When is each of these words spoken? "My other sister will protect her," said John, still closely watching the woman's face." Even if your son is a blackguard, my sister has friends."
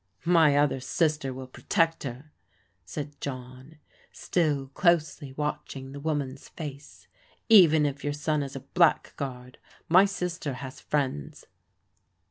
"My 0.25 0.57
other 0.57 0.79
sister 0.79 1.31
will 1.31 1.45
protect 1.45 2.01
her," 2.05 2.31
said 2.83 3.21
John, 3.21 3.77
still 4.11 4.69
closely 4.69 5.31
watching 5.33 5.91
the 5.91 5.99
woman's 5.99 6.49
face." 6.49 7.07
Even 7.49 7.85
if 7.85 8.03
your 8.03 8.11
son 8.11 8.41
is 8.41 8.55
a 8.55 8.61
blackguard, 8.61 9.59
my 9.87 10.05
sister 10.05 10.53
has 10.55 10.79
friends." 10.81 11.45